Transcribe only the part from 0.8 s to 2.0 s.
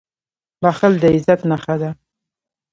د عزت نښه ده.